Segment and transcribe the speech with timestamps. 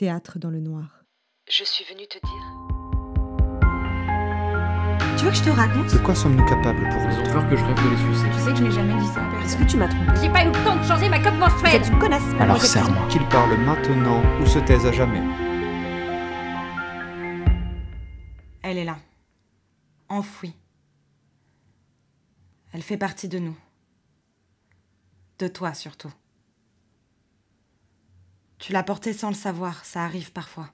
[0.00, 1.04] Théâtre dans le noir.
[1.50, 2.46] Je suis venue te dire.
[5.18, 5.92] Tu veux que je te raconte?
[5.92, 8.30] De quoi sommes-nous capables pour ont autres que je rêve de les sucer.
[8.32, 9.44] Tu sais que je n'ai jamais dit ça à.
[9.44, 11.86] Est-ce que tu m'as trompé J'ai pas eu le temps de changer ma coque êtes
[11.86, 13.06] une connasse Alors serre-moi.
[13.10, 15.20] Qu'ils parlent maintenant ou se taisent à jamais.
[18.62, 18.96] Elle est là.
[20.08, 20.56] Enfouie.
[22.72, 23.58] Elle fait partie de nous.
[25.38, 26.10] De toi surtout.
[28.60, 30.70] Tu l'as portée sans le savoir, ça arrive parfois.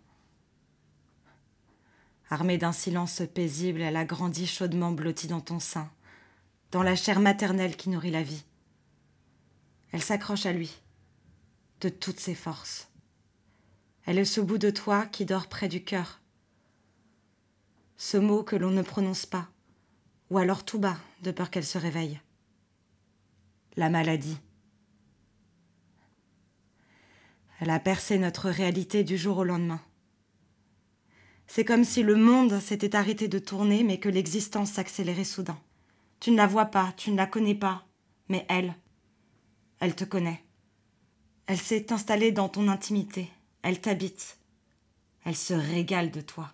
[2.29, 5.89] Armée d'un silence paisible, elle a grandi chaudement blottie dans ton sein,
[6.72, 8.45] dans la chair maternelle qui nourrit la vie.
[9.93, 10.82] Elle s'accroche à lui,
[11.81, 12.89] de toutes ses forces.
[14.04, 16.21] Elle est ce bout de toi qui dort près du cœur,
[17.96, 19.48] ce mot que l'on ne prononce pas,
[20.31, 22.21] ou alors tout bas, de peur qu'elle se réveille.
[23.76, 24.39] La maladie.
[27.61, 29.81] Elle a percé notre réalité du jour au lendemain.
[31.46, 35.59] C'est comme si le monde s'était arrêté de tourner, mais que l'existence s'accélérait soudain.
[36.21, 37.87] Tu ne la vois pas, tu ne la connais pas,
[38.29, 38.75] mais elle,
[39.81, 40.43] elle te connaît.
[41.47, 43.31] Elle s'est installée dans ton intimité,
[43.63, 44.39] elle t'habite,
[45.25, 46.53] elle se régale de toi.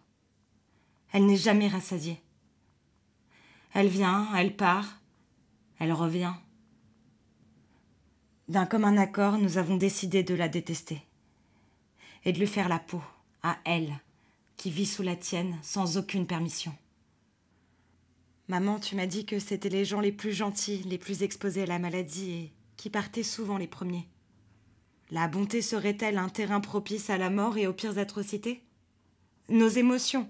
[1.12, 2.20] Elle n'est jamais rassasiée.
[3.74, 5.00] Elle vient, elle part,
[5.78, 6.34] elle revient.
[8.48, 11.00] D'un commun accord, nous avons décidé de la détester
[12.24, 13.00] et de lui faire la peau
[13.42, 13.92] à elle,
[14.56, 16.74] qui vit sous la tienne sans aucune permission.
[18.48, 21.66] Maman, tu m'as dit que c'étaient les gens les plus gentils, les plus exposés à
[21.66, 24.08] la maladie et qui partaient souvent les premiers.
[25.10, 28.64] La bonté serait-elle un terrain propice à la mort et aux pires atrocités?
[29.48, 30.28] Nos émotions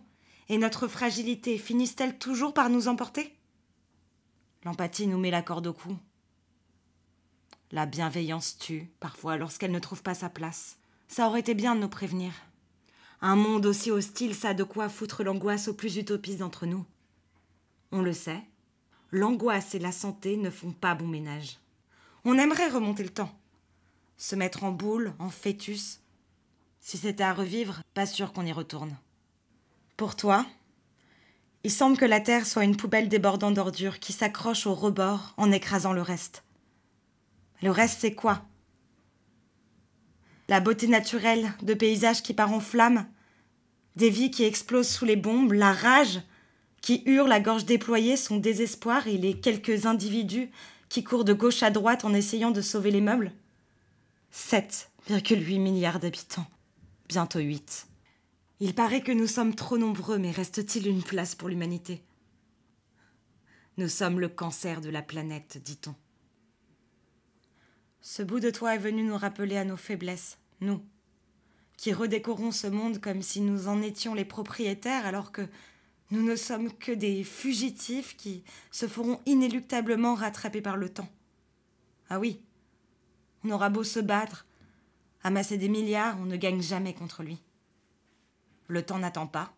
[0.48, 3.34] et notre fragilité finissent-elles toujours par nous emporter?
[4.64, 5.96] L'empathie nous met la corde au cou.
[7.75, 10.77] La bienveillance tue, parfois, lorsqu'elle ne trouve pas sa place.
[11.09, 12.31] Ça aurait été bien de nous prévenir.
[13.23, 16.84] Un monde aussi hostile, ça de quoi foutre l'angoisse aux plus utopistes d'entre nous.
[17.91, 18.42] On le sait,
[19.11, 21.61] l'angoisse et la santé ne font pas bon ménage.
[22.27, 23.35] On aimerait remonter le temps,
[24.19, 26.01] se mettre en boule, en fœtus.
[26.80, 28.98] Si c'était à revivre, pas sûr qu'on y retourne.
[29.96, 30.45] Pour toi,
[31.64, 35.51] il semble que la Terre soit une poubelle débordant d'ordures qui s'accroche au rebord en
[35.51, 36.45] écrasant le reste.
[37.62, 38.45] Le reste, c'est quoi?
[40.48, 43.06] La beauté naturelle de paysages qui part en flammes,
[43.96, 46.20] des vies qui explosent sous les bombes, la rage
[46.80, 50.51] qui hurle la gorge déployée, son désespoir et les quelques individus
[50.89, 53.33] qui courent de gauche à droite en essayant de sauver les meubles
[54.34, 56.46] 7,8 milliards d'habitants,
[57.08, 57.86] bientôt 8.
[58.61, 62.02] Il paraît que nous sommes trop nombreux, mais reste-t-il une place pour l'humanité?
[63.77, 65.95] Nous sommes le cancer de la planète, dit-on.
[68.05, 70.85] Ce bout de toi est venu nous rappeler à nos faiblesses, nous,
[71.77, 75.46] qui redécorons ce monde comme si nous en étions les propriétaires, alors que
[76.11, 78.42] nous ne sommes que des fugitifs qui
[78.73, 81.08] se feront inéluctablement rattraper par le temps.
[82.11, 82.42] Ah oui,
[83.45, 84.46] on aura beau se battre,
[85.23, 87.39] amasser des milliards, on ne gagne jamais contre lui.
[88.67, 89.55] Le temps n'attend pas.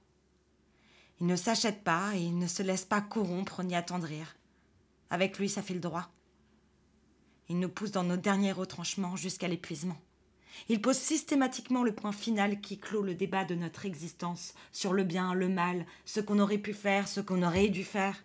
[1.19, 4.37] Il ne s'achète pas et il ne se laisse pas corrompre ni attendrir.
[5.09, 6.14] Avec lui, ça fait le droit.
[7.49, 10.01] Il nous pousse dans nos derniers retranchements jusqu'à l'épuisement.
[10.69, 15.05] Il pose systématiquement le point final qui clôt le débat de notre existence sur le
[15.05, 18.25] bien, le mal, ce qu'on aurait pu faire, ce qu'on aurait dû faire.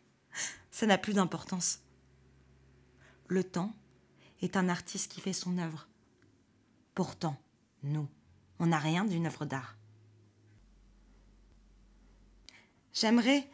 [0.71, 1.79] Ça n'a plus d'importance.
[3.27, 3.73] Le temps
[4.41, 5.87] est un artiste qui fait son œuvre.
[6.93, 7.37] Pourtant,
[7.83, 8.07] nous,
[8.59, 9.75] on n'a rien d'une œuvre d'art.
[12.93, 13.47] J'aimerais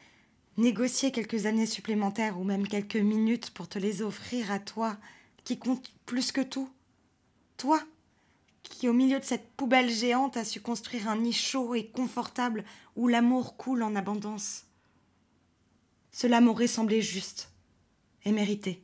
[0.58, 4.98] négocier quelques années supplémentaires ou même quelques minutes pour te les offrir à toi,
[5.46, 6.70] qui compte plus que tout.
[7.56, 7.82] Toi,
[8.64, 12.66] qui au milieu de cette poubelle géante a su construire un nid chaud et confortable
[12.98, 14.66] où l'amour coule en abondance.
[16.12, 17.52] Cela m'aurait semblé juste
[18.26, 18.84] et mérité.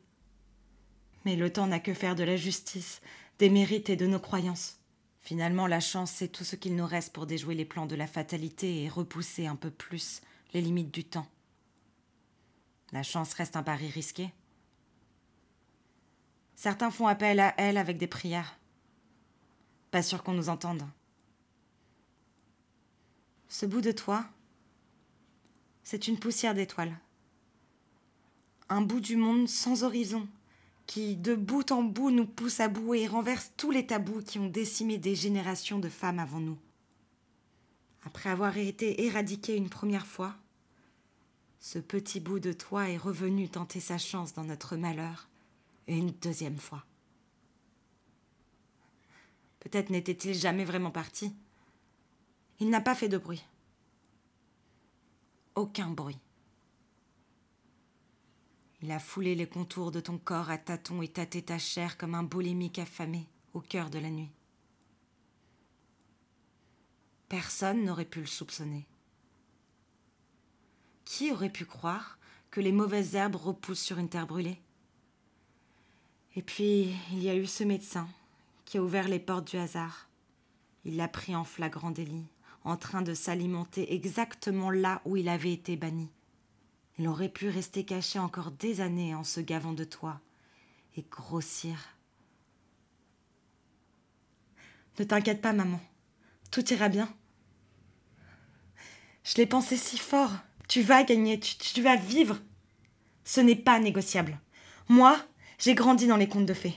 [1.26, 3.02] Mais le temps n'a que faire de la justice,
[3.40, 4.78] des mérites et de nos croyances.
[5.22, 8.08] Finalement, la chance, c'est tout ce qu'il nous reste pour déjouer les plans de la
[8.08, 10.22] fatalité et repousser un peu plus
[10.54, 11.28] les limites du temps.
[12.92, 14.32] La chance reste un pari risqué.
[16.62, 18.60] Certains font appel à elle avec des prières.
[19.90, 20.84] Pas sûr qu'on nous entende.
[23.50, 24.24] Ce bout de toi,
[25.82, 26.96] c'est une poussière d'étoiles.
[28.70, 30.28] Un bout du monde sans horizon,
[30.86, 34.38] qui de bout en bout nous pousse à bout et renverse tous les tabous qui
[34.38, 36.60] ont décimé des générations de femmes avant nous.
[38.06, 40.36] Après avoir été éradiqué une première fois,
[41.60, 45.28] ce petit bout de toi est revenu tenter sa chance dans notre malheur
[45.98, 46.86] une deuxième fois.
[49.60, 51.36] Peut-être n'était-il jamais vraiment parti.
[52.60, 53.44] Il n'a pas fait de bruit.
[55.56, 56.20] Aucun bruit.
[58.82, 62.16] Il a foulé les contours de ton corps à tâtons et tâté ta chair comme
[62.16, 64.32] un boulimique affamé au cœur de la nuit.
[67.30, 68.88] Personne n'aurait pu le soupçonner.
[71.06, 72.18] Qui aurait pu croire
[72.50, 74.60] que les mauvaises herbes repoussent sur une terre brûlée?
[76.36, 78.08] Et puis, il y a eu ce médecin
[78.66, 80.08] qui a ouvert les portes du hasard.
[80.86, 82.28] Il l'a pris en flagrant délit,
[82.64, 86.10] en train de s'alimenter exactement là où il avait été banni.
[86.98, 90.22] Il aurait pu rester caché encore des années en se gavant de toi
[90.96, 91.78] et grossir.
[95.00, 95.82] Ne t'inquiète pas, maman.
[96.50, 97.14] Tout ira bien.
[99.24, 100.32] Je l'ai pensé si fort.
[100.68, 102.40] Tu vas gagner, tu, tu vas vivre.
[103.24, 104.40] Ce n'est pas négociable.
[104.90, 105.18] Moi,
[105.62, 106.76] j'ai grandi dans les contes de fées.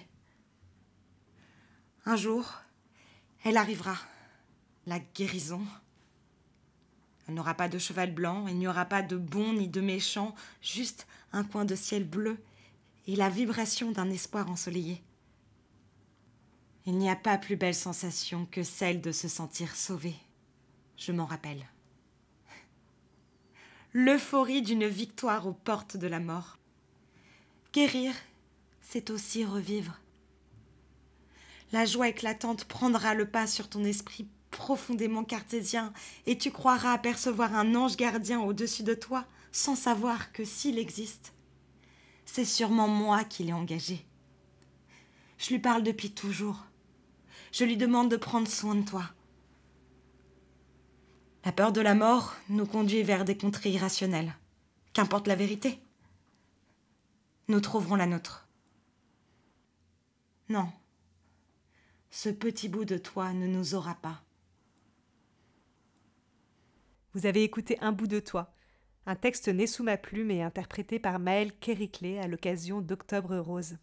[2.04, 2.60] Un jour,
[3.42, 3.96] elle arrivera.
[4.86, 5.62] La guérison.
[7.26, 10.34] Elle n'aura pas de cheval blanc, il n'y aura pas de bon ni de méchant,
[10.60, 12.36] juste un coin de ciel bleu
[13.06, 15.02] et la vibration d'un espoir ensoleillé.
[16.84, 20.14] Il n'y a pas plus belle sensation que celle de se sentir sauvé.
[20.98, 21.66] Je m'en rappelle.
[23.94, 26.58] L'euphorie d'une victoire aux portes de la mort.
[27.72, 28.12] Guérir,
[28.84, 29.98] c'est aussi revivre.
[31.72, 35.92] La joie éclatante prendra le pas sur ton esprit profondément cartésien,
[36.26, 41.32] et tu croiras apercevoir un ange gardien au-dessus de toi, sans savoir que s'il existe,
[42.24, 44.04] c'est sûrement moi qui l'ai engagé.
[45.38, 46.64] Je lui parle depuis toujours.
[47.52, 49.10] Je lui demande de prendre soin de toi.
[51.44, 54.34] La peur de la mort nous conduit vers des contrées irrationnelles.
[54.92, 55.80] Qu'importe la vérité.
[57.48, 58.43] Nous trouverons la nôtre.
[60.48, 60.70] Non,
[62.10, 64.22] ce petit bout de toi ne nous aura pas.
[67.14, 68.52] Vous avez écouté Un bout de toi,
[69.06, 73.78] un texte né sous ma plume et interprété par Maëlle Kériclé à l'occasion d'Octobre Rose.